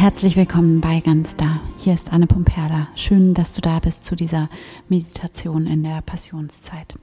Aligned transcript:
herzlich 0.00 0.34
willkommen 0.34 0.80
bei 0.80 1.00
Ganz 1.00 1.36
Da. 1.36 1.52
Hier 1.76 1.92
ist 1.92 2.10
Anne 2.10 2.26
Pumperla. 2.26 2.88
Schön, 2.94 3.34
dass 3.34 3.52
du 3.52 3.60
da 3.60 3.80
bist 3.80 4.02
zu 4.02 4.16
dieser 4.16 4.48
Meditation 4.88 5.66
in 5.66 5.82
der 5.82 6.00
Passionszeit. 6.00 6.94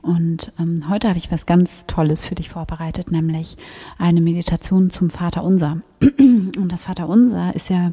Und 0.00 0.52
ähm, 0.60 0.88
heute 0.88 1.08
habe 1.08 1.18
ich 1.18 1.32
was 1.32 1.44
ganz 1.44 1.86
Tolles 1.86 2.24
für 2.24 2.36
dich 2.36 2.50
vorbereitet, 2.50 3.10
nämlich 3.10 3.56
eine 3.98 4.20
Meditation 4.20 4.90
zum 4.90 5.10
Vater 5.10 5.42
Unser. 5.42 5.80
Und 6.00 6.68
das 6.68 6.84
Vater 6.84 7.08
Unser 7.08 7.52
ist 7.56 7.68
ja 7.68 7.90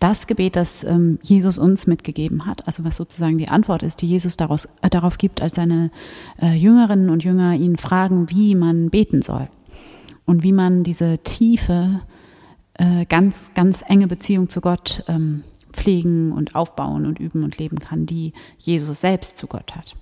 das 0.00 0.26
Gebet, 0.26 0.56
das 0.56 0.82
ähm, 0.82 1.20
Jesus 1.22 1.56
uns 1.56 1.86
mitgegeben 1.86 2.46
hat. 2.46 2.66
Also 2.66 2.82
was 2.82 2.96
sozusagen 2.96 3.38
die 3.38 3.50
Antwort 3.50 3.84
ist, 3.84 4.02
die 4.02 4.08
Jesus 4.08 4.36
daraus, 4.36 4.68
äh, 4.82 4.90
darauf 4.90 5.16
gibt, 5.16 5.42
als 5.42 5.54
seine 5.54 5.92
äh, 6.42 6.54
Jüngerinnen 6.54 7.08
und 7.08 7.22
Jünger 7.22 7.54
ihn 7.54 7.76
fragen, 7.76 8.30
wie 8.30 8.56
man 8.56 8.90
beten 8.90 9.22
soll. 9.22 9.48
Und 10.24 10.42
wie 10.42 10.52
man 10.52 10.82
diese 10.82 11.18
tiefe, 11.18 12.00
äh, 12.80 13.04
ganz, 13.04 13.50
ganz 13.54 13.84
enge 13.86 14.06
Beziehung 14.06 14.48
zu 14.48 14.62
Gott 14.62 15.04
ähm, 15.06 15.44
pflegen 15.70 16.32
und 16.32 16.54
aufbauen 16.54 17.04
und 17.04 17.20
üben 17.20 17.44
und 17.44 17.58
leben 17.58 17.78
kann, 17.78 18.06
die 18.06 18.32
Jesus 18.58 19.02
selbst 19.02 19.36
zu 19.36 19.46
Gott 19.46 19.76
hat. 19.76 19.96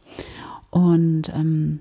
Und 0.70 1.28
ähm, 1.34 1.80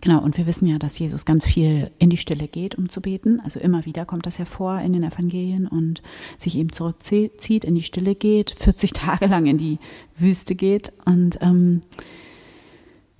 genau, 0.00 0.22
und 0.22 0.38
wir 0.38 0.46
wissen 0.46 0.68
ja, 0.68 0.78
dass 0.78 0.96
Jesus 0.96 1.24
ganz 1.24 1.44
viel 1.44 1.90
in 1.98 2.08
die 2.08 2.16
Stille 2.16 2.46
geht, 2.46 2.76
um 2.76 2.88
zu 2.88 3.00
beten. 3.00 3.40
Also 3.40 3.58
immer 3.58 3.84
wieder 3.84 4.04
kommt 4.04 4.26
das 4.26 4.38
hervor 4.38 4.78
in 4.78 4.92
den 4.92 5.02
Evangelien 5.02 5.66
und 5.66 6.00
sich 6.38 6.56
eben 6.56 6.70
zurückzieht, 6.70 7.64
in 7.64 7.74
die 7.74 7.82
Stille 7.82 8.14
geht, 8.14 8.54
40 8.60 8.92
Tage 8.94 9.26
lang 9.26 9.46
in 9.46 9.58
die 9.58 9.78
Wüste 10.16 10.54
geht. 10.54 10.92
Und 11.04 11.38
ähm, 11.42 11.82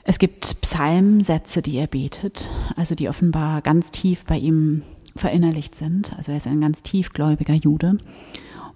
es 0.04 0.20
gibt 0.20 0.60
Psalmsätze, 0.60 1.62
die 1.62 1.78
er 1.78 1.88
betet, 1.88 2.48
also 2.76 2.94
die 2.94 3.08
offenbar 3.08 3.60
ganz 3.60 3.90
tief 3.90 4.24
bei 4.24 4.38
ihm 4.38 4.82
verinnerlicht 5.18 5.74
sind. 5.74 6.14
Also 6.16 6.32
er 6.32 6.38
ist 6.38 6.46
ein 6.46 6.60
ganz 6.60 6.82
tiefgläubiger 6.82 7.54
Jude. 7.54 7.98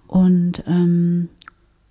Und 0.07 0.63
ähm, 0.67 1.29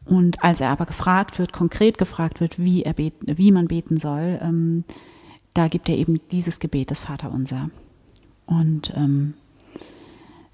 und 0.05 0.43
als 0.43 0.61
er 0.61 0.71
aber 0.71 0.87
gefragt 0.87 1.39
wird, 1.39 1.53
konkret 1.53 1.97
gefragt 1.97 2.41
wird, 2.41 2.59
wie, 2.59 2.83
er 2.83 2.95
beten, 2.95 3.39
wie 3.39 3.53
man 3.53 3.69
beten 3.69 3.99
soll, 3.99 4.41
ähm, 4.43 4.85
da 5.55 5.69
gibt 5.69 5.89
er 5.89 5.97
eben 5.97 6.21
dieses 6.31 6.59
Gebet 6.59 6.91
des 6.91 6.99
Vaterunser. 6.99 7.71
Und 8.47 8.93
ähm, 8.97 9.35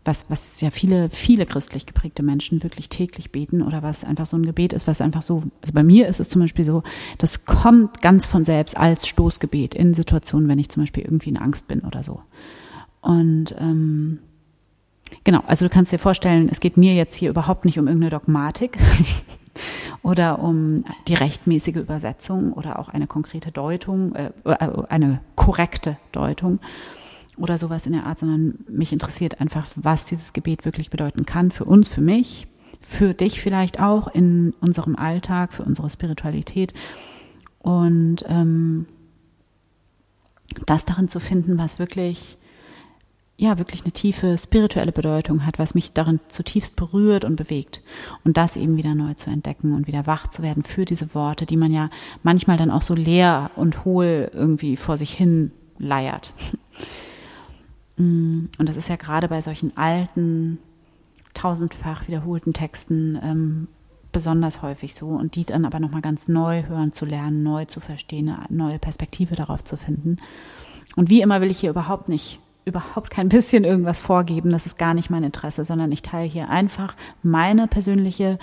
was, 0.05 0.27
was 0.29 0.61
ja 0.61 0.71
viele, 0.71 1.09
viele 1.11 1.47
christlich 1.47 1.87
geprägte 1.87 2.23
Menschen 2.23 2.63
wirklich 2.63 2.89
täglich 2.89 3.31
beten 3.31 3.63
oder 3.63 3.83
was 3.83 4.05
einfach 4.05 4.27
so 4.27 4.37
ein 4.37 4.47
Gebet 4.47 4.73
ist, 4.73 4.87
was 4.87 5.01
einfach 5.01 5.23
so, 5.23 5.45
also 5.61 5.73
bei 5.73 5.83
mir 5.83 6.09
ist 6.09 6.21
es 6.21 6.29
zum 6.29 6.41
Beispiel 6.41 6.65
so, 6.65 6.83
das 7.19 7.45
kommt 7.45 8.01
ganz 8.01 8.27
von 8.27 8.45
selbst 8.45 8.77
als 8.77 9.07
Stoßgebet 9.07 9.75
in 9.75 9.95
Situationen, 9.95 10.49
wenn 10.49 10.59
ich 10.59 10.69
zum 10.69 10.83
Beispiel 10.83 11.05
irgendwie 11.05 11.31
in 11.31 11.37
Angst 11.37 11.69
bin 11.69 11.81
oder 11.81 12.03
so. 12.03 12.23
Und 13.09 13.55
ähm, 13.59 14.19
genau, 15.25 15.43
also 15.47 15.65
du 15.65 15.71
kannst 15.71 15.93
dir 15.93 15.99
vorstellen, 15.99 16.51
es 16.51 16.61
geht 16.61 16.77
mir 16.77 16.95
jetzt 16.95 17.15
hier 17.15 17.31
überhaupt 17.31 17.65
nicht 17.65 17.79
um 17.79 17.87
irgendeine 17.87 18.11
Dogmatik. 18.11 18.77
oder 20.03 20.41
um 20.41 20.85
die 21.09 21.15
rechtmäßige 21.15 21.77
Übersetzung 21.77 22.53
oder 22.53 22.79
auch 22.79 22.91
eine 22.91 23.07
konkrete 23.07 23.51
Deutung, 23.51 24.15
äh, 24.15 24.31
äh, 24.45 24.83
eine 24.91 25.23
korrekte 25.37 25.97
Deutung 26.13 26.61
oder 27.39 27.57
sowas 27.57 27.87
in 27.87 27.93
der 27.93 28.05
Art, 28.05 28.19
sondern 28.19 28.59
mich 28.69 28.93
interessiert 28.93 29.41
einfach, 29.41 29.67
was 29.75 30.05
dieses 30.05 30.35
Gebet 30.35 30.67
wirklich 30.67 30.91
bedeuten 30.91 31.25
kann 31.25 31.51
für 31.51 31.65
uns, 31.65 31.89
für 31.89 32.03
mich, 32.03 32.47
für 32.83 33.15
dich 33.15 33.41
vielleicht 33.41 33.81
auch 33.81 34.07
in 34.09 34.53
unserem 34.61 34.97
Alltag, 34.97 35.55
für 35.55 35.65
unsere 35.65 35.89
Spiritualität 35.89 36.75
und 37.59 38.23
ähm, 38.29 38.85
das 40.67 40.85
darin 40.85 41.09
zu 41.09 41.21
finden, 41.21 41.59
was 41.59 41.79
wirklich 41.79 42.37
ja 43.39 43.57
wirklich 43.59 43.85
eine 43.85 43.93
tiefe 43.93 44.37
spirituelle 44.37 44.91
Bedeutung 44.91 45.47
hat, 45.47 45.61
was 45.61 45.75
mich 45.75 45.93
darin 45.93 46.19
zutiefst 46.29 46.75
berührt 46.75 47.25
und 47.25 47.37
bewegt. 47.37 47.83
Und 48.25 48.37
das 48.37 48.57
eben 48.57 48.77
wieder 48.77 48.97
neu 48.97 49.15
zu 49.15 49.31
entdecken 49.31 49.75
und 49.75 49.87
wieder 49.87 50.07
wach 50.07 50.27
zu 50.27 50.43
werden 50.43 50.65
für 50.65 50.85
diese 50.85 51.15
Worte, 51.15 51.47
die 51.47 51.57
man 51.57 51.73
ja 51.73 51.89
manchmal 52.25 52.57
dann 52.57 52.73
auch 52.73 52.83
so 52.83 52.95
leer 52.95 53.53
und 53.55 53.85
hohl 53.85 54.31
irgendwie 54.35 54.77
vor 54.77 54.99
sich 54.99 55.13
hin 55.15 55.53
leiert. 55.79 56.33
Mm, 58.01 58.47
und 58.59 58.69
das 58.69 58.77
ist 58.77 58.89
ja 58.89 58.95
gerade 58.95 59.27
bei 59.27 59.41
solchen 59.41 59.77
alten, 59.77 60.59
tausendfach 61.35 62.07
wiederholten 62.07 62.53
Texten 62.53 63.19
ähm, 63.21 63.67
besonders 64.13 64.63
häufig 64.63 64.95
so 64.95 65.09
und 65.09 65.35
die 65.35 65.45
dann 65.45 65.65
aber 65.65 65.81
nochmal 65.81 66.01
ganz 66.01 66.29
neu 66.29 66.63
hören 66.69 66.93
zu 66.93 67.05
lernen, 67.05 67.43
neu 67.43 67.65
zu 67.65 67.81
verstehen, 67.81 68.29
eine 68.29 68.47
neue 68.51 68.79
Perspektive 68.79 69.35
darauf 69.35 69.65
zu 69.65 69.77
finden. 69.77 70.19
Und 70.95 71.11
wie 71.11 71.23
immer 71.23 71.41
will 71.41 71.51
ich 71.51 71.59
hier 71.59 71.71
überhaupt 71.71 72.09
nicht 72.09 72.39
überhaupt 72.69 73.11
kein 73.11 73.29
bisschen 73.29 73.65
irgendwas 73.65 74.01
vorgeben. 74.01 74.51
Das 74.51 74.67
ist 74.67 74.79
gar 74.79 74.95
nicht 74.95 75.11
mein 75.11 75.25
Interesse, 75.25 75.65
sondern 75.65 75.91
ich 75.93 76.03
teile 76.03 76.29
hier 76.29 76.49
einfach 76.49 76.95
meine 77.23 77.67
persönliche 77.67 78.39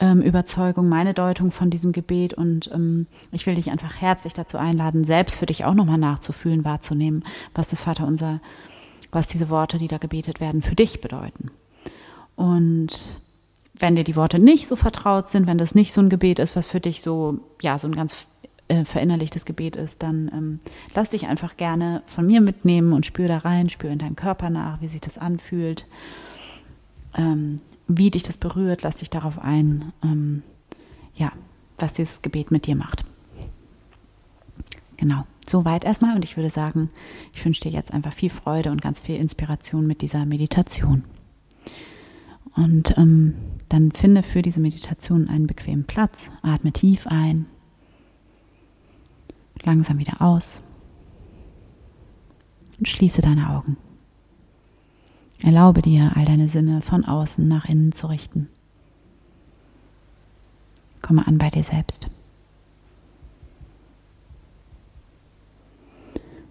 ähm, 0.00 0.22
Überzeugung, 0.22 0.88
meine 0.88 1.14
Deutung 1.14 1.50
von 1.50 1.70
diesem 1.70 1.92
Gebet 1.92 2.34
und 2.34 2.70
ähm, 2.72 3.06
ich 3.32 3.46
will 3.46 3.54
dich 3.54 3.70
einfach 3.70 4.00
herzlich 4.00 4.32
dazu 4.32 4.56
einladen, 4.56 5.04
selbst 5.04 5.36
für 5.36 5.46
dich 5.46 5.64
auch 5.64 5.74
nochmal 5.74 5.98
nachzufühlen, 5.98 6.64
wahrzunehmen, 6.64 7.24
was 7.54 7.68
das 7.68 7.80
Vaterunser, 7.80 8.40
was 9.12 9.28
diese 9.28 9.50
Worte, 9.50 9.78
die 9.78 9.88
da 9.88 9.98
gebetet 9.98 10.40
werden, 10.40 10.62
für 10.62 10.74
dich 10.74 11.00
bedeuten. 11.00 11.50
Und 12.34 13.20
wenn 13.74 13.96
dir 13.96 14.04
die 14.04 14.16
Worte 14.16 14.38
nicht 14.38 14.66
so 14.66 14.76
vertraut 14.76 15.28
sind, 15.28 15.46
wenn 15.46 15.58
das 15.58 15.74
nicht 15.74 15.92
so 15.92 16.00
ein 16.00 16.08
Gebet 16.08 16.38
ist, 16.38 16.56
was 16.56 16.68
für 16.68 16.80
dich 16.80 17.02
so, 17.02 17.38
ja, 17.60 17.78
so 17.78 17.86
ein 17.86 17.94
ganz 17.94 18.26
äh, 18.70 18.84
verinnerlichtes 18.84 19.44
Gebet 19.44 19.74
ist, 19.74 20.02
dann 20.02 20.30
ähm, 20.32 20.60
lass 20.94 21.10
dich 21.10 21.26
einfach 21.26 21.56
gerne 21.56 22.02
von 22.06 22.24
mir 22.24 22.40
mitnehmen 22.40 22.92
und 22.92 23.04
spür 23.04 23.26
da 23.26 23.38
rein, 23.38 23.68
spür 23.68 23.90
in 23.90 23.98
deinen 23.98 24.14
Körper 24.14 24.48
nach, 24.48 24.80
wie 24.80 24.86
sich 24.86 25.00
das 25.00 25.18
anfühlt, 25.18 25.86
ähm, 27.16 27.56
wie 27.88 28.12
dich 28.12 28.22
das 28.22 28.36
berührt, 28.36 28.82
lass 28.82 28.98
dich 28.98 29.10
darauf 29.10 29.40
ein, 29.40 29.92
ähm, 30.04 30.44
ja, 31.16 31.32
was 31.78 31.94
dieses 31.94 32.22
Gebet 32.22 32.52
mit 32.52 32.68
dir 32.68 32.76
macht. 32.76 33.04
Genau, 34.96 35.24
soweit 35.48 35.84
erstmal 35.84 36.14
und 36.14 36.24
ich 36.24 36.36
würde 36.36 36.50
sagen, 36.50 36.90
ich 37.34 37.44
wünsche 37.44 37.62
dir 37.62 37.72
jetzt 37.72 37.92
einfach 37.92 38.12
viel 38.12 38.30
Freude 38.30 38.70
und 38.70 38.80
ganz 38.80 39.00
viel 39.00 39.16
Inspiration 39.16 39.84
mit 39.84 40.00
dieser 40.00 40.26
Meditation. 40.26 41.02
Und 42.54 42.96
ähm, 42.96 43.34
dann 43.68 43.90
finde 43.90 44.22
für 44.22 44.42
diese 44.42 44.60
Meditation 44.60 45.28
einen 45.28 45.48
bequemen 45.48 45.84
Platz, 45.84 46.30
atme 46.42 46.70
tief 46.70 47.08
ein 47.08 47.46
langsam 49.64 49.98
wieder 49.98 50.20
aus 50.20 50.62
und 52.78 52.88
schließe 52.88 53.22
deine 53.22 53.50
Augen. 53.50 53.76
Erlaube 55.42 55.82
dir, 55.82 56.12
all 56.16 56.24
deine 56.24 56.48
Sinne 56.48 56.82
von 56.82 57.04
außen 57.04 57.46
nach 57.46 57.64
innen 57.66 57.92
zu 57.92 58.08
richten. 58.08 58.48
Komme 61.00 61.26
an 61.26 61.38
bei 61.38 61.48
dir 61.48 61.62
selbst. 61.62 62.08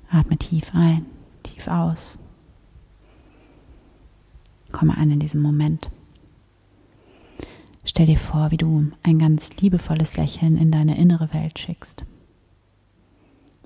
Atme 0.09 0.37
tief 0.37 0.71
ein, 0.73 1.05
tief 1.43 1.67
aus. 1.67 2.17
Komme 4.71 4.97
an 4.97 5.11
in 5.11 5.19
diesem 5.19 5.41
Moment. 5.41 5.91
Stell 7.85 8.07
dir 8.07 8.17
vor, 8.17 8.51
wie 8.51 8.57
du 8.57 8.91
ein 9.03 9.19
ganz 9.19 9.57
liebevolles 9.57 10.17
Lächeln 10.17 10.57
in 10.57 10.71
deine 10.71 10.97
innere 10.97 11.31
Welt 11.33 11.59
schickst 11.59 12.05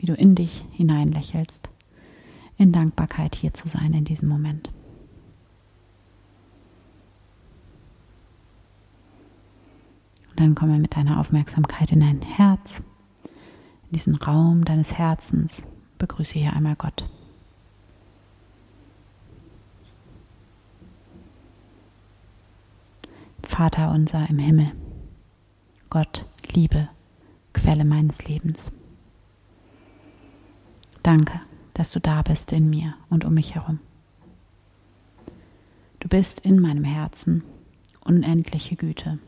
wie 0.03 0.07
du 0.07 0.15
in 0.15 0.35
dich 0.35 0.65
hineinlächelst, 0.73 1.69
in 2.57 2.73
Dankbarkeit 2.73 3.35
hier 3.35 3.53
zu 3.53 3.69
sein 3.69 3.93
in 3.93 4.03
diesem 4.03 4.27
Moment. 4.27 4.69
Und 10.29 10.41
dann 10.41 10.55
komme 10.55 10.77
mit 10.77 10.97
deiner 10.97 11.21
Aufmerksamkeit 11.21 11.93
in 11.93 12.01
dein 12.01 12.21
Herz, 12.21 12.83
in 13.85 13.91
diesen 13.93 14.17
Raum 14.17 14.65
deines 14.65 14.93
Herzens. 14.95 15.63
Begrüße 15.99 16.37
hier 16.37 16.51
einmal 16.51 16.75
Gott. 16.75 17.09
Vater 23.41 23.91
unser 23.91 24.29
im 24.29 24.39
Himmel, 24.39 24.73
Gott, 25.89 26.25
Liebe, 26.53 26.89
Quelle 27.53 27.85
meines 27.85 28.27
Lebens. 28.27 28.73
Danke, 31.03 31.41
dass 31.73 31.91
du 31.91 31.99
da 31.99 32.21
bist 32.21 32.53
in 32.53 32.69
mir 32.69 32.95
und 33.09 33.25
um 33.25 33.33
mich 33.33 33.55
herum. 33.55 33.79
Du 35.99 36.07
bist 36.07 36.39
in 36.39 36.61
meinem 36.61 36.85
Herzen 36.85 37.43
unendliche 38.05 38.77
Güte, 38.77 39.19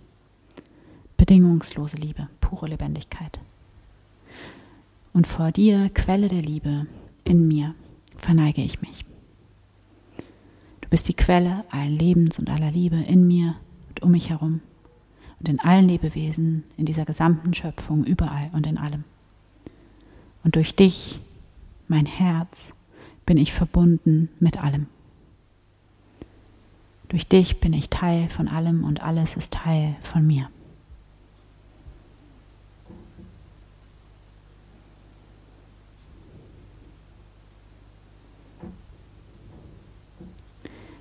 bedingungslose 1.18 1.98
Liebe, 1.98 2.30
pure 2.39 2.68
Lebendigkeit. 2.68 3.39
Und 5.12 5.27
vor 5.27 5.51
dir, 5.51 5.89
Quelle 5.94 6.30
der 6.30 6.42
Liebe, 6.42 6.88
in 7.25 7.48
mir 7.48 7.75
verneige 8.18 8.62
ich 8.62 8.81
mich. 8.81 9.06
Du 10.80 10.89
bist 10.89 11.10
die 11.10 11.13
Quelle 11.13 11.66
allen 11.72 11.95
Lebens 11.95 12.39
und 12.39 12.50
aller 12.50 12.72
Liebe 12.72 12.98
in 12.98 13.27
mir 13.27 13.56
und 13.89 14.01
um 14.01 14.12
mich 14.12 14.30
herum 14.30 14.62
und 15.39 15.50
in 15.50 15.60
allen 15.60 15.89
Lebewesen, 15.89 16.63
in 16.77 16.86
dieser 16.86 17.06
gesamten 17.06 17.54
Schöpfung, 17.54 18.06
überall 18.06 18.50
und 18.54 18.66
in 18.66 18.77
allem. 18.77 19.04
Und 20.44 20.56
durch 20.56 20.75
dich 20.75 21.19
mein 21.88 22.06
Herz, 22.06 22.74
bin 23.26 23.38
ich 23.38 23.54
verbunden 23.54 24.30
mit 24.40 24.64
allem. 24.64 24.88
Durch 27.10 27.28
dich 27.28 27.60
bin 27.60 27.74
ich 27.74 27.90
Teil 27.90 28.30
von 28.30 28.48
allem 28.48 28.84
und 28.84 29.02
alles 29.02 29.36
ist 29.36 29.54
Teil 29.54 29.96
von 30.02 30.26
mir. 30.26 30.50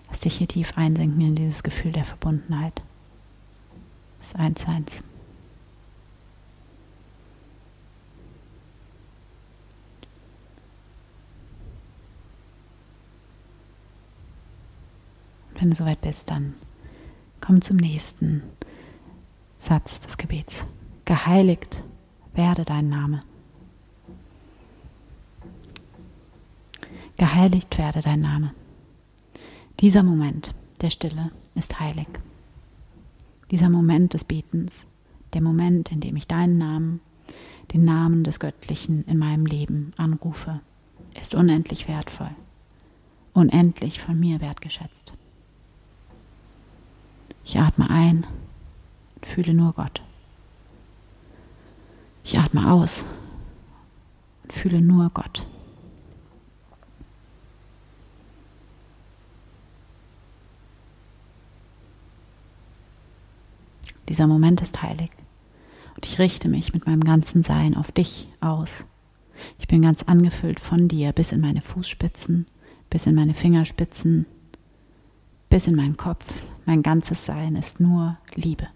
Lass 0.08 0.20
dich 0.20 0.36
hier 0.36 0.46
tief 0.46 0.76
einsinken 0.76 1.20
in 1.20 1.34
dieses 1.34 1.62
Gefühl 1.62 1.90
der 1.90 2.04
Verbundenheit, 2.04 2.82
des 4.20 4.34
Einsseins. 4.34 5.02
Wenn 15.64 15.70
du 15.70 15.76
soweit 15.76 16.02
bist, 16.02 16.30
dann 16.30 16.52
komm 17.40 17.62
zum 17.62 17.78
nächsten 17.78 18.42
Satz 19.56 19.98
des 19.98 20.18
Gebets. 20.18 20.66
Geheiligt 21.06 21.82
werde 22.34 22.66
dein 22.66 22.90
Name. 22.90 23.20
Geheiligt 27.16 27.78
werde 27.78 28.02
dein 28.02 28.20
Name. 28.20 28.52
Dieser 29.80 30.02
Moment 30.02 30.54
der 30.82 30.90
Stille 30.90 31.30
ist 31.54 31.80
heilig. 31.80 32.08
Dieser 33.50 33.70
Moment 33.70 34.12
des 34.12 34.24
Betens, 34.24 34.86
der 35.32 35.40
Moment, 35.40 35.90
in 35.90 36.00
dem 36.00 36.16
ich 36.16 36.28
deinen 36.28 36.58
Namen, 36.58 37.00
den 37.72 37.80
Namen 37.80 38.22
des 38.22 38.38
Göttlichen 38.38 39.06
in 39.06 39.16
meinem 39.16 39.46
Leben 39.46 39.94
anrufe, 39.96 40.60
ist 41.18 41.34
unendlich 41.34 41.88
wertvoll, 41.88 42.36
unendlich 43.32 44.02
von 44.02 44.20
mir 44.20 44.42
wertgeschätzt. 44.42 45.14
Ich 47.44 47.58
atme 47.58 47.88
ein 47.90 48.26
und 49.16 49.26
fühle 49.26 49.54
nur 49.54 49.72
Gott. 49.74 50.02
Ich 52.24 52.38
atme 52.38 52.72
aus 52.72 53.04
und 54.42 54.52
fühle 54.52 54.80
nur 54.80 55.10
Gott. 55.10 55.46
Dieser 64.08 64.26
Moment 64.26 64.60
ist 64.62 64.82
heilig 64.82 65.10
und 65.96 66.06
ich 66.06 66.18
richte 66.18 66.48
mich 66.48 66.72
mit 66.72 66.86
meinem 66.86 67.04
ganzen 67.04 67.42
Sein 67.42 67.76
auf 67.76 67.92
dich 67.92 68.28
aus. 68.40 68.86
Ich 69.58 69.66
bin 69.66 69.82
ganz 69.82 70.04
angefüllt 70.04 70.60
von 70.60 70.88
dir 70.88 71.12
bis 71.12 71.32
in 71.32 71.40
meine 71.40 71.60
Fußspitzen, 71.60 72.46
bis 72.90 73.06
in 73.06 73.14
meine 73.14 73.34
Fingerspitzen, 73.34 74.26
bis 75.48 75.66
in 75.66 75.74
meinen 75.74 75.96
Kopf, 75.96 76.44
mein 76.66 76.82
ganzes 76.82 77.26
Sein 77.26 77.56
ist 77.56 77.80
nur 77.80 78.16
Liebe. 78.34 78.68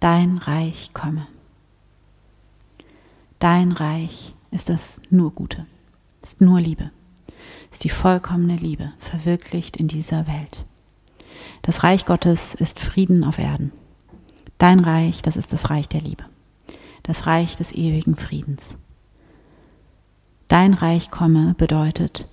Dein 0.00 0.38
Reich 0.38 0.94
komme. 0.94 1.26
Dein 3.38 3.72
Reich 3.72 4.34
ist 4.50 4.70
das 4.70 5.02
nur 5.10 5.30
Gute, 5.32 5.66
ist 6.22 6.40
nur 6.40 6.58
Liebe, 6.58 6.90
ist 7.70 7.84
die 7.84 7.90
vollkommene 7.90 8.56
Liebe, 8.56 8.92
verwirklicht 8.98 9.76
in 9.76 9.88
dieser 9.88 10.26
Welt. 10.26 10.64
Das 11.62 11.82
Reich 11.82 12.06
Gottes 12.06 12.54
ist 12.54 12.80
Frieden 12.80 13.24
auf 13.24 13.38
Erden. 13.38 13.72
Dein 14.60 14.80
Reich, 14.80 15.22
das 15.22 15.38
ist 15.38 15.54
das 15.54 15.70
Reich 15.70 15.88
der 15.88 16.02
Liebe, 16.02 16.22
das 17.02 17.26
Reich 17.26 17.56
des 17.56 17.72
ewigen 17.72 18.14
Friedens. 18.14 18.76
Dein 20.48 20.74
Reich 20.74 21.10
komme 21.10 21.54
bedeutet, 21.56 22.28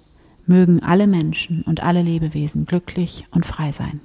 mögen 0.46 0.84
alle 0.84 1.08
Menschen 1.08 1.62
und 1.62 1.84
alle 1.84 2.02
Lebewesen 2.02 2.66
glücklich 2.66 3.26
und 3.32 3.46
frei 3.46 3.72
sein. 3.72 4.02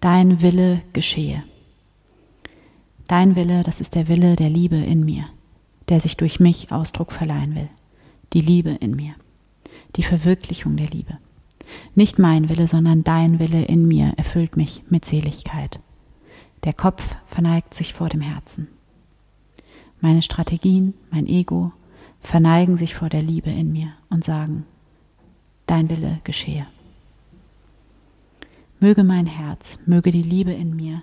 Dein 0.00 0.42
Wille 0.42 0.82
geschehe. 0.92 1.44
Dein 3.06 3.36
Wille, 3.36 3.62
das 3.62 3.80
ist 3.80 3.94
der 3.94 4.08
Wille 4.08 4.34
der 4.34 4.50
Liebe 4.50 4.78
in 4.78 5.04
mir, 5.04 5.26
der 5.88 6.00
sich 6.00 6.16
durch 6.16 6.40
mich 6.40 6.72
Ausdruck 6.72 7.12
verleihen 7.12 7.54
will. 7.54 7.68
Die 8.32 8.40
Liebe 8.40 8.70
in 8.70 8.96
mir 8.96 9.14
die 9.98 10.04
Verwirklichung 10.04 10.76
der 10.76 10.86
Liebe. 10.86 11.18
Nicht 11.94 12.18
mein 12.18 12.48
Wille, 12.48 12.66
sondern 12.66 13.04
dein 13.04 13.40
Wille 13.40 13.64
in 13.64 13.86
mir 13.86 14.14
erfüllt 14.16 14.56
mich 14.56 14.82
mit 14.88 15.04
Seligkeit. 15.04 15.80
Der 16.64 16.72
Kopf 16.72 17.16
verneigt 17.26 17.74
sich 17.74 17.92
vor 17.92 18.08
dem 18.08 18.20
Herzen. 18.20 18.68
Meine 20.00 20.22
Strategien, 20.22 20.94
mein 21.10 21.26
Ego 21.26 21.72
verneigen 22.20 22.76
sich 22.76 22.94
vor 22.94 23.08
der 23.08 23.22
Liebe 23.22 23.50
in 23.50 23.72
mir 23.72 23.92
und 24.08 24.24
sagen, 24.24 24.64
dein 25.66 25.90
Wille 25.90 26.20
geschehe. 26.24 26.66
Möge 28.80 29.02
mein 29.02 29.26
Herz, 29.26 29.80
möge 29.86 30.12
die 30.12 30.22
Liebe 30.22 30.52
in 30.52 30.76
mir 30.76 31.02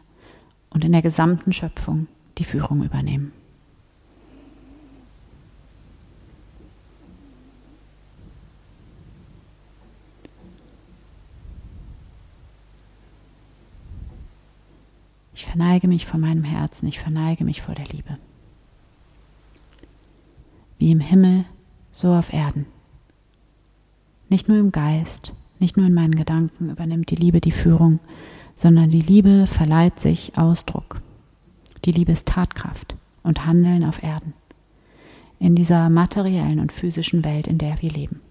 und 0.69 0.85
in 0.85 0.93
der 0.93 1.01
gesamten 1.01 1.51
Schöpfung 1.51 2.07
die 2.37 2.45
Führung 2.45 2.83
übernehmen. 2.83 3.33
Ich 15.35 15.45
verneige 15.45 15.89
mich 15.89 16.05
vor 16.05 16.17
meinem 16.17 16.45
Herzen, 16.45 16.87
ich 16.87 16.97
verneige 16.97 17.43
mich 17.43 17.61
vor 17.61 17.75
der 17.75 17.85
Liebe. 17.87 18.17
Wie 20.77 20.91
im 20.91 21.01
Himmel, 21.01 21.43
so 21.91 22.13
auf 22.13 22.31
Erden. 22.31 22.65
Nicht 24.29 24.47
nur 24.47 24.57
im 24.57 24.71
Geist, 24.71 25.33
nicht 25.59 25.75
nur 25.75 25.87
in 25.87 25.93
meinen 25.93 26.15
Gedanken 26.15 26.69
übernimmt 26.69 27.11
die 27.11 27.17
Liebe 27.17 27.41
die 27.41 27.51
Führung, 27.51 27.99
sondern 28.55 28.89
die 28.89 29.01
Liebe 29.01 29.45
verleiht 29.45 29.99
sich 29.99 30.37
Ausdruck. 30.37 31.01
Die 31.83 31.91
Liebe 31.91 32.13
ist 32.13 32.29
Tatkraft 32.29 32.95
und 33.21 33.45
Handeln 33.45 33.83
auf 33.83 34.01
Erden. 34.01 34.33
In 35.39 35.53
dieser 35.53 35.89
materiellen 35.89 36.61
und 36.61 36.71
physischen 36.71 37.25
Welt, 37.25 37.47
in 37.47 37.57
der 37.57 37.81
wir 37.81 37.89
leben. 37.89 38.21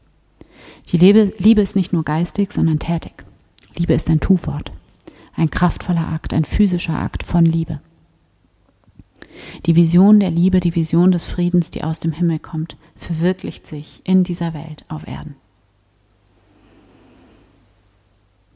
Die 0.89 0.97
Liebe, 0.97 1.61
ist 1.61 1.77
nicht 1.77 1.93
nur 1.93 2.03
geistig, 2.03 2.51
sondern 2.51 2.79
tätig. 2.79 3.27
Liebe 3.77 3.93
ist 3.93 4.09
ein 4.09 4.21
Tu-Wort 4.21 4.73
ein 5.37 5.51
kraftvoller 5.51 6.09
Akt, 6.09 6.33
ein 6.33 6.45
physischer 6.45 6.99
Akt 6.99 7.23
von 7.23 7.45
Liebe. 7.45 7.81
Die 9.67 9.77
Vision 9.77 10.21
der 10.21 10.31
Liebe, 10.31 10.61
die 10.61 10.75
Vision 10.75 11.11
des 11.11 11.25
Friedens, 11.25 11.71
die 11.71 11.83
aus 11.83 12.01
dem 12.01 12.13
Himmel 12.13 12.39
kommt, 12.39 12.77
verwirklicht 12.97 13.67
sich 13.67 14.01
in 14.05 14.25
dieser 14.25 14.55
Welt 14.55 14.85
auf 14.89 15.07
Erden. 15.07 15.37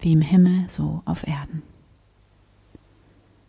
Wie 0.01 0.13
im 0.13 0.23
Himmel, 0.23 0.69
so 0.69 1.03
auf 1.05 1.27
Erden. 1.27 1.63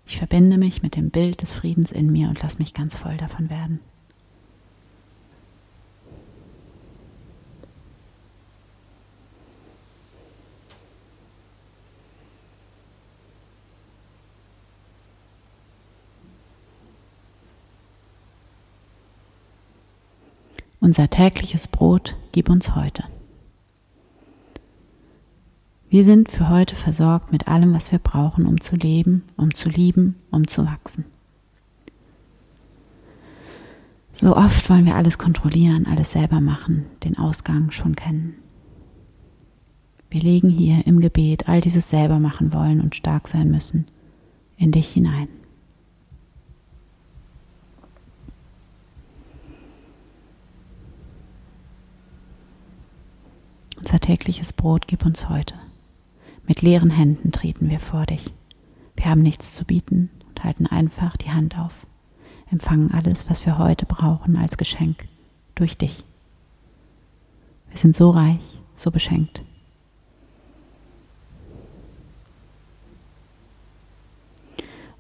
Ich 0.08 0.18
verbinde 0.18 0.58
mich 0.58 0.82
mit 0.82 0.96
dem 0.96 1.12
Bild 1.12 1.44
des 1.44 1.54
Friedens 1.54 1.92
in 1.92 2.12
mir 2.12 2.30
und 2.30 2.42
lass 2.42 2.58
mich 2.58 2.74
ganz 2.74 2.96
voll 2.96 3.18
davon 3.18 3.52
werden. 3.52 3.80
Unser 20.82 21.10
tägliches 21.10 21.68
Brot 21.68 22.16
gib 22.32 22.50
uns 22.50 22.76
heute. 22.76 23.04
Wir 25.90 26.04
sind 26.04 26.30
für 26.30 26.50
heute 26.50 26.76
versorgt 26.76 27.32
mit 27.32 27.48
allem, 27.48 27.74
was 27.74 27.92
wir 27.92 28.00
brauchen, 28.00 28.46
um 28.46 28.62
zu 28.62 28.76
leben, 28.76 29.24
um 29.36 29.54
zu 29.54 29.68
lieben, 29.70 30.16
um 30.32 30.48
zu 30.48 30.66
wachsen. 30.66 31.06
So 34.12 34.36
oft 34.36 34.70
wollen 34.70 34.86
wir 34.86 34.96
alles 34.96 35.18
kontrollieren, 35.18 35.88
alles 35.88 36.12
selber 36.12 36.42
machen, 36.42 36.86
den 37.04 37.18
Ausgang 37.18 37.72
schon 37.72 37.96
kennen. 37.96 38.36
Wir 40.10 40.22
legen 40.22 40.50
hier 40.50 40.88
im 40.88 41.00
Gebet 41.02 41.48
all 41.48 41.62
dieses 41.62 41.90
selber 41.90 42.20
machen 42.20 42.54
wollen 42.54 42.82
und 42.82 42.96
stark 42.96 43.28
sein 43.28 43.52
müssen 43.52 43.88
in 44.58 44.72
dich 44.72 44.92
hinein. 44.92 45.28
Unser 53.90 54.02
tägliches 54.02 54.54
Brot 54.54 54.88
gib 54.88 55.04
uns 55.04 55.30
heute. 55.30 55.56
Mit 56.46 56.62
leeren 56.62 56.92
Händen 56.92 57.32
treten 57.32 57.72
wir 57.72 57.80
vor 57.80 58.06
dich. 58.06 58.24
Wir 58.96 59.06
haben 59.06 59.24
nichts 59.24 59.56
zu 59.56 59.66
bieten 59.66 60.12
und 60.30 60.44
halten 60.44 60.68
einfach 60.68 61.18
die 61.18 61.32
Hand 61.32 61.58
auf, 61.58 61.88
empfangen 62.52 62.92
alles, 62.92 63.32
was 63.32 63.48
wir 63.48 63.58
heute 63.58 63.88
brauchen 63.88 64.38
als 64.38 64.58
Geschenk 64.58 65.08
durch 65.56 65.76
dich. 65.76 66.04
Wir 67.70 67.80
sind 67.80 67.96
so 67.96 68.12
reich, 68.12 68.62
so 68.76 68.92
beschenkt. 68.92 69.44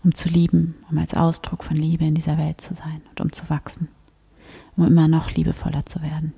Um 0.03 0.15
zu 0.15 0.29
lieben, 0.29 0.73
um 0.89 0.97
als 0.97 1.13
Ausdruck 1.13 1.63
von 1.63 1.77
Liebe 1.77 2.05
in 2.05 2.15
dieser 2.15 2.39
Welt 2.39 2.59
zu 2.59 2.73
sein 2.73 3.03
und 3.11 3.21
um 3.21 3.31
zu 3.33 3.51
wachsen, 3.51 3.87
um 4.75 4.87
immer 4.87 5.07
noch 5.07 5.29
liebevoller 5.35 5.85
zu 5.85 6.01
werden. 6.01 6.33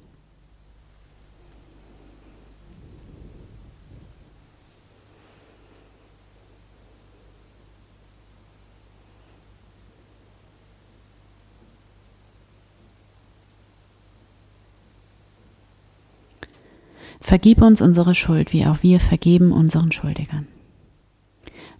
Vergib 17.21 17.61
uns 17.61 17.81
unsere 17.81 18.15
Schuld, 18.15 18.51
wie 18.51 18.65
auch 18.65 18.81
wir 18.81 18.99
vergeben 18.99 19.51
unseren 19.51 19.91
Schuldigern. 19.91 20.47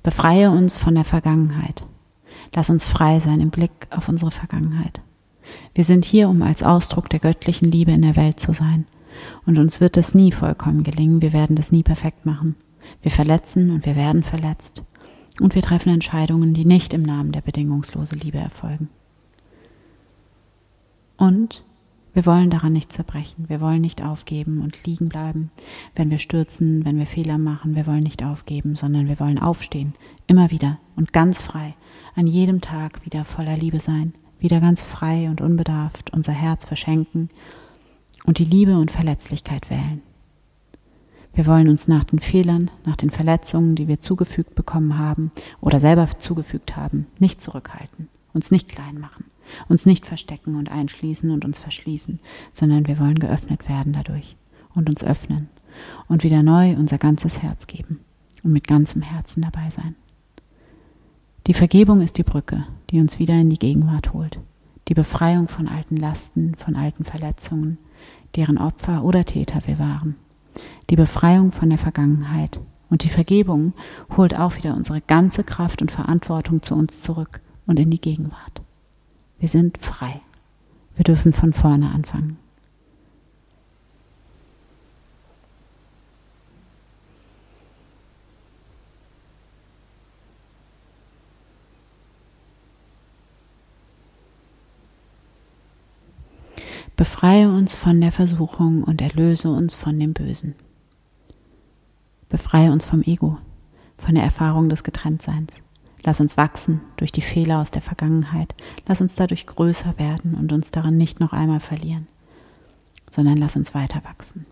Befreie 0.04 0.52
uns 0.52 0.78
von 0.78 0.94
der 0.94 1.04
Vergangenheit. 1.04 1.84
Lass 2.54 2.70
uns 2.70 2.86
frei 2.86 3.20
sein 3.20 3.42
im 3.42 3.50
Blick 3.50 3.72
auf 3.90 4.08
unsere 4.08 4.32
Vergangenheit. 4.32 5.02
Wir 5.74 5.84
sind 5.84 6.06
hier, 6.06 6.30
um 6.30 6.44
als 6.44 6.64
Ausdruck 6.64 7.10
der 7.10 7.20
göttlichen 7.20 7.70
Liebe 7.72 7.92
in 7.92 8.04
der 8.04 8.16
Welt 8.16 8.40
zu 8.40 8.54
sein. 8.54 8.86
Und 9.46 9.58
uns 9.58 9.82
wird 9.82 9.98
es 9.98 10.14
nie 10.14 10.32
vollkommen 10.32 10.84
gelingen, 10.84 11.22
wir 11.22 11.34
werden 11.34 11.56
das 11.56 11.72
nie 11.72 11.84
perfekt 11.84 12.26
machen. 12.26 12.56
Wir 13.02 13.12
verletzen 13.12 13.72
und 13.72 13.86
wir 13.86 13.96
werden 13.96 14.24
verletzt. 14.24 14.84
Und 15.40 15.56
wir 15.56 15.64
treffen 15.64 15.92
Entscheidungen, 15.94 16.54
die 16.54 16.66
nicht 16.66 16.94
im 16.94 17.02
Namen 17.02 17.32
der 17.32 17.42
bedingungslosen 17.42 18.20
Liebe 18.20 18.38
erfolgen. 18.38 18.90
Und 21.18 21.64
wir 22.14 22.26
wollen 22.26 22.50
daran 22.50 22.74
nicht 22.74 22.92
zerbrechen. 22.92 23.46
Wir 23.48 23.62
wollen 23.62 23.80
nicht 23.80 24.04
aufgeben 24.04 24.62
und 24.62 24.86
liegen 24.86 25.08
bleiben, 25.08 25.50
wenn 25.96 26.12
wir 26.12 26.20
stürzen, 26.20 26.84
wenn 26.84 26.98
wir 26.98 27.06
Fehler 27.06 27.38
machen. 27.38 27.76
Wir 27.76 27.88
wollen 27.88 28.04
nicht 28.04 28.24
aufgeben, 28.24 28.76
sondern 28.76 29.08
wir 29.08 29.20
wollen 29.20 29.40
aufstehen. 29.40 29.94
Immer 30.28 30.52
wieder 30.52 30.78
und 30.98 31.14
ganz 31.14 31.40
frei. 31.40 31.76
An 32.16 32.28
jedem 32.28 32.60
Tag 32.60 33.06
wieder 33.06 33.24
voller 33.24 33.56
Liebe 33.56 33.80
sein. 33.80 34.14
Wieder 34.40 34.60
ganz 34.60 34.84
frei 34.84 35.30
und 35.30 35.40
unbedarft 35.40 36.12
unser 36.12 36.34
Herz 36.34 36.66
verschenken 36.66 37.30
und 38.26 38.40
die 38.40 38.46
Liebe 38.46 38.78
und 38.78 38.92
Verletzlichkeit 38.92 39.70
wählen. 39.70 40.02
Wir 41.34 41.46
wollen 41.46 41.70
uns 41.70 41.88
nach 41.88 42.04
den 42.04 42.20
Fehlern, 42.20 42.70
nach 42.84 42.98
den 42.98 43.10
Verletzungen, 43.10 43.76
die 43.76 43.88
wir 43.88 44.02
zugefügt 44.02 44.54
bekommen 44.54 44.98
haben 44.98 45.32
oder 45.62 45.80
selber 45.80 46.10
zugefügt 46.18 46.76
haben, 46.76 47.08
nicht 47.20 47.40
zurückhalten, 47.40 48.10
uns 48.34 48.52
nicht 48.52 48.68
klein 48.68 49.00
machen 49.00 49.31
uns 49.68 49.86
nicht 49.86 50.06
verstecken 50.06 50.56
und 50.56 50.72
einschließen 50.72 51.32
und 51.32 51.46
uns 51.46 51.60
verschließen, 51.60 52.20
sondern 52.54 52.88
wir 52.88 53.00
wollen 53.00 53.20
geöffnet 53.20 53.68
werden 53.70 53.94
dadurch 53.94 54.36
und 54.76 54.90
uns 54.90 55.04
öffnen 55.04 55.50
und 56.08 56.24
wieder 56.24 56.44
neu 56.44 56.76
unser 56.76 56.98
ganzes 56.98 57.42
Herz 57.42 57.68
geben 57.68 58.00
und 58.44 58.52
mit 58.52 58.68
ganzem 58.68 59.02
Herzen 59.02 59.42
dabei 59.42 59.70
sein. 59.70 59.96
Die 61.48 61.54
Vergebung 61.54 62.02
ist 62.02 62.18
die 62.18 62.24
Brücke, 62.24 62.66
die 62.90 63.00
uns 63.00 63.20
wieder 63.20 63.34
in 63.34 63.50
die 63.50 63.60
Gegenwart 63.60 64.14
holt. 64.14 64.40
Die 64.88 64.94
Befreiung 64.94 65.48
von 65.48 65.68
alten 65.68 65.96
Lasten, 65.96 66.56
von 66.56 66.76
alten 66.76 67.04
Verletzungen, 67.04 67.78
deren 68.36 68.58
Opfer 68.58 69.04
oder 69.04 69.26
Täter 69.26 69.62
wir 69.66 69.80
waren. 69.80 70.16
Die 70.90 70.96
Befreiung 70.96 71.52
von 71.52 71.70
der 71.70 71.78
Vergangenheit. 71.78 72.60
Und 72.90 73.04
die 73.04 73.10
Vergebung 73.10 73.74
holt 74.18 74.36
auch 74.36 74.58
wieder 74.58 74.76
unsere 74.76 75.00
ganze 75.00 75.46
Kraft 75.46 75.82
und 75.82 75.92
Verantwortung 75.92 76.62
zu 76.62 76.76
uns 76.76 77.02
zurück 77.02 77.40
und 77.66 77.80
in 77.80 77.90
die 77.90 78.02
Gegenwart. 78.02 78.61
Wir 79.42 79.50
sind 79.50 79.80
frei. 79.80 80.22
Wir 80.96 81.04
dürfen 81.04 81.34
von 81.34 81.52
vorne 81.52 81.90
anfangen. 81.90 82.38
Befreie 96.96 97.50
uns 97.50 97.74
von 97.74 98.00
der 98.00 98.12
Versuchung 98.12 98.84
und 98.84 99.02
erlöse 99.02 99.50
uns 99.50 99.74
von 99.74 100.00
dem 100.00 100.14
Bösen. 100.14 100.54
Befreie 102.30 102.72
uns 102.72 102.86
vom 102.86 103.02
Ego, 103.02 103.40
von 103.98 104.14
der 104.14 104.24
Erfahrung 104.24 104.70
des 104.70 104.84
Getrenntseins. 104.84 105.64
Lass 106.04 106.20
uns 106.20 106.36
wachsen 106.38 106.82
durch 106.98 107.12
die 107.12 107.22
Fehler 107.22 107.60
aus 107.60 107.72
der 107.72 107.82
Vergangenheit. 107.82 108.56
Lass 108.88 109.02
uns 109.02 109.16
dadurch 109.16 109.46
größer 109.46 110.00
werden 110.00 110.34
und 110.34 110.52
uns 110.52 110.72
darin 110.72 110.98
nicht 110.98 111.20
noch 111.20 111.32
einmal 111.32 111.60
verlieren, 111.60 112.08
sondern 113.10 113.38
lass 113.38 113.56
uns 113.56 113.76
weiter 113.76 114.04
wachsen. 114.04 114.46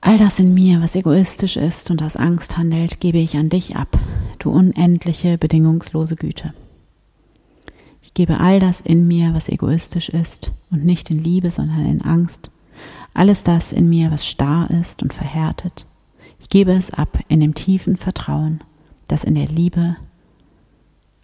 All 0.00 0.18
das 0.18 0.38
in 0.38 0.52
mir, 0.52 0.82
was 0.82 0.96
egoistisch 0.96 1.56
ist 1.56 1.90
und 1.90 2.02
aus 2.02 2.16
Angst 2.16 2.58
handelt, 2.58 3.00
gebe 3.00 3.18
ich 3.18 3.36
an 3.36 3.48
dich 3.48 3.76
ab, 3.76 3.98
du 4.38 4.50
unendliche, 4.50 5.38
bedingungslose 5.38 6.16
Güte. 6.16 6.52
Ich 8.02 8.12
gebe 8.12 8.38
all 8.38 8.58
das 8.58 8.82
in 8.82 9.08
mir, 9.08 9.32
was 9.32 9.48
egoistisch 9.48 10.10
ist 10.10 10.52
und 10.70 10.84
nicht 10.84 11.10
in 11.10 11.18
Liebe, 11.18 11.50
sondern 11.50 11.86
in 11.86 12.02
Angst. 12.02 12.50
Alles 13.14 13.44
das 13.44 13.72
in 13.72 13.88
mir, 13.88 14.10
was 14.10 14.26
starr 14.26 14.68
ist 14.70 15.02
und 15.02 15.14
verhärtet. 15.14 15.86
Ich 16.38 16.50
gebe 16.50 16.72
es 16.72 16.90
ab 16.90 17.20
in 17.28 17.40
dem 17.40 17.54
tiefen 17.54 17.96
Vertrauen 17.96 18.60
dass 19.08 19.24
in 19.24 19.34
der 19.34 19.46
Liebe 19.46 19.96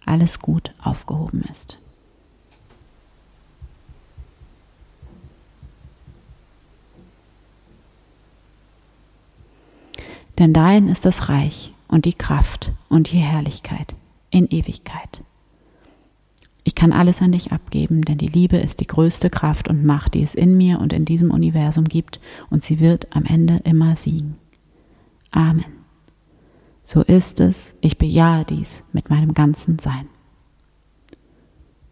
alles 0.05 0.39
gut 0.39 0.73
aufgehoben 0.81 1.43
ist. 1.51 1.77
Denn 10.37 10.53
dein 10.53 10.87
ist 10.87 11.05
das 11.05 11.29
Reich 11.29 11.71
und 11.87 12.05
die 12.05 12.13
Kraft 12.13 12.71
und 12.89 13.11
die 13.11 13.17
Herrlichkeit 13.17 13.95
in 14.31 14.47
Ewigkeit. 14.47 15.23
Ich 16.63 16.73
kann 16.73 16.93
alles 16.93 17.21
an 17.21 17.31
dich 17.31 17.51
abgeben, 17.51 18.03
denn 18.03 18.17
die 18.17 18.27
Liebe 18.27 18.57
ist 18.57 18.79
die 18.79 18.87
größte 18.87 19.29
Kraft 19.29 19.67
und 19.67 19.85
Macht, 19.85 20.13
die 20.13 20.23
es 20.23 20.35
in 20.35 20.57
mir 20.57 20.79
und 20.79 20.93
in 20.93 21.05
diesem 21.05 21.31
Universum 21.31 21.85
gibt, 21.85 22.19
und 22.49 22.63
sie 22.63 22.79
wird 22.79 23.07
am 23.15 23.25
Ende 23.25 23.61
immer 23.65 23.95
siegen. 23.95 24.35
Amen. 25.31 25.80
So 26.93 27.03
ist 27.03 27.39
es, 27.39 27.77
ich 27.79 27.97
bejahe 27.97 28.43
dies 28.43 28.83
mit 28.91 29.09
meinem 29.09 29.33
ganzen 29.33 29.79
Sein. 29.79 30.09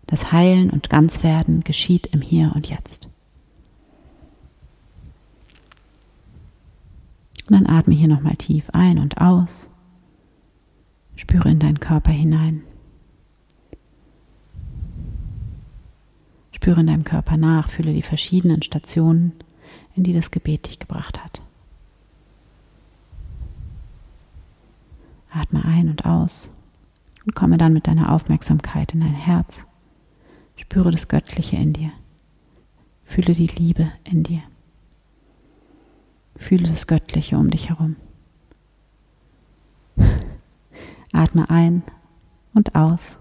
Das 0.08 0.34
Heilen 0.34 0.70
und 0.70 0.90
Ganzwerden 0.90 1.62
geschieht 1.64 2.08
im 2.08 2.20
Hier 2.20 2.52
und 2.54 2.68
Jetzt. 2.68 3.08
Und 7.48 7.54
dann 7.54 7.66
atme 7.66 7.96
hier 7.96 8.10
nochmal 8.10 8.36
tief 8.36 8.72
ein 8.72 9.00
und 9.00 9.22
aus. 9.22 9.70
Spüre 11.16 11.50
in 11.50 11.60
deinen 11.60 11.80
Körper 11.80 12.12
hinein. 12.12 12.64
Spüre 16.52 16.82
in 16.82 16.88
deinem 16.88 17.06
Körper 17.06 17.38
nach, 17.38 17.70
fühle 17.70 17.94
die 17.94 18.02
verschiedenen 18.02 18.64
Stationen, 18.64 19.32
in 19.96 20.04
die 20.04 20.12
das 20.12 20.30
Gebet 20.30 20.68
dich 20.68 20.78
gebracht 20.78 21.24
hat. 21.24 21.42
Atme 25.32 25.64
ein 25.66 25.90
und 25.90 26.06
aus 26.06 26.52
und 27.26 27.36
komme 27.36 27.58
dann 27.58 27.74
mit 27.74 27.88
deiner 27.88 28.12
Aufmerksamkeit 28.14 28.94
in 28.94 29.02
dein 29.02 29.14
Herz. 29.14 29.66
Spüre 30.56 30.92
das 30.92 31.08
Göttliche 31.08 31.56
in 31.58 31.74
dir. 31.74 31.92
Fühle 33.04 33.34
die 33.34 33.48
Liebe 33.48 33.92
in 34.04 34.24
dir. 34.24 34.42
Fühle 36.36 36.68
das 36.68 36.88
Göttliche 36.88 37.38
um 37.38 37.50
dich 37.50 37.70
herum. 37.70 37.96
Atme 41.12 41.50
ein 41.50 41.84
und 42.54 42.76
aus. 42.76 43.20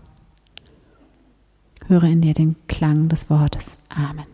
Höre 1.86 2.04
in 2.04 2.20
dir 2.20 2.34
den 2.34 2.56
Klang 2.66 3.08
des 3.08 3.30
Wortes 3.30 3.78
Amen. 3.88 4.26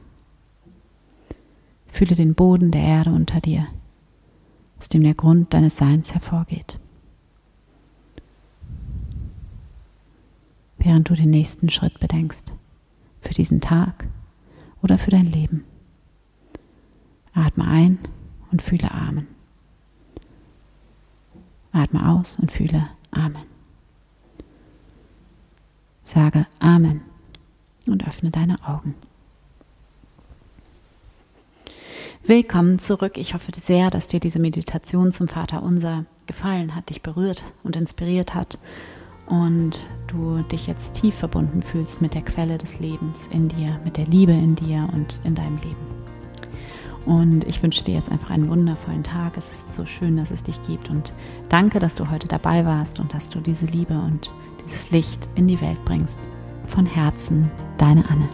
Fühle 1.86 2.16
den 2.16 2.34
Boden 2.34 2.72
der 2.72 2.82
Erde 2.82 3.10
unter 3.10 3.40
dir, 3.40 3.68
aus 4.78 4.88
dem 4.88 5.04
der 5.04 5.14
Grund 5.14 5.54
deines 5.54 5.76
Seins 5.76 6.12
hervorgeht. 6.12 6.80
Während 10.84 11.08
du 11.08 11.14
den 11.14 11.30
nächsten 11.30 11.70
Schritt 11.70 11.98
bedenkst, 11.98 12.52
für 13.20 13.34
diesen 13.34 13.60
Tag 13.60 14.06
oder 14.82 14.98
für 14.98 15.10
dein 15.10 15.26
Leben. 15.26 15.64
Atme 17.32 17.66
ein 17.66 17.98
und 18.52 18.62
fühle 18.62 18.90
Amen. 18.90 19.26
Atme 21.72 22.08
aus 22.08 22.38
und 22.38 22.52
fühle 22.52 22.88
Amen. 23.10 23.42
Sage 26.04 26.46
Amen 26.60 27.00
und 27.86 28.06
öffne 28.06 28.30
deine 28.30 28.56
Augen. 28.68 28.94
Willkommen 32.26 32.78
zurück. 32.78 33.16
Ich 33.16 33.34
hoffe 33.34 33.52
sehr, 33.56 33.90
dass 33.90 34.06
dir 34.06 34.20
diese 34.20 34.38
Meditation 34.38 35.12
zum 35.12 35.28
Vater 35.28 35.62
Unser 35.62 36.04
gefallen 36.26 36.74
hat, 36.74 36.90
dich 36.90 37.02
berührt 37.02 37.44
und 37.62 37.76
inspiriert 37.76 38.34
hat 38.34 38.58
und 39.26 39.86
du 40.06 40.42
dich 40.50 40.66
jetzt 40.66 40.94
tief 40.94 41.14
verbunden 41.14 41.62
fühlst 41.62 42.00
mit 42.00 42.14
der 42.14 42.22
Quelle 42.22 42.58
des 42.58 42.78
Lebens 42.80 43.26
in 43.28 43.48
dir, 43.48 43.80
mit 43.84 43.96
der 43.96 44.06
Liebe 44.06 44.32
in 44.32 44.54
dir 44.54 44.88
und 44.92 45.20
in 45.24 45.34
deinem 45.34 45.58
Leben. 45.58 45.94
Und 47.06 47.44
ich 47.44 47.62
wünsche 47.62 47.84
dir 47.84 47.94
jetzt 47.94 48.10
einfach 48.10 48.30
einen 48.30 48.48
wundervollen 48.48 49.02
Tag. 49.02 49.36
Es 49.36 49.50
ist 49.50 49.74
so 49.74 49.84
schön, 49.84 50.16
dass 50.16 50.30
es 50.30 50.42
dich 50.42 50.62
gibt. 50.62 50.88
Und 50.88 51.12
danke, 51.50 51.78
dass 51.78 51.94
du 51.94 52.10
heute 52.10 52.28
dabei 52.28 52.64
warst 52.64 52.98
und 52.98 53.12
dass 53.12 53.28
du 53.28 53.40
diese 53.40 53.66
Liebe 53.66 53.94
und 53.94 54.32
dieses 54.64 54.90
Licht 54.90 55.28
in 55.34 55.46
die 55.46 55.60
Welt 55.60 55.82
bringst. 55.84 56.18
Von 56.66 56.86
Herzen, 56.86 57.50
deine 57.76 58.08
Anne. 58.08 58.28